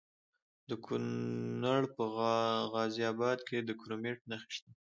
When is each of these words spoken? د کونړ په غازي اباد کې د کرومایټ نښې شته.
د 0.69 0.71
کونړ 0.85 1.81
په 1.95 2.03
غازي 2.73 3.03
اباد 3.13 3.39
کې 3.47 3.57
د 3.61 3.69
کرومایټ 3.81 4.19
نښې 4.29 4.49
شته. 4.55 4.69